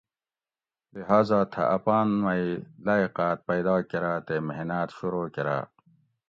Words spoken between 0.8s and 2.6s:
لِھٰذا تھہ اپان مئ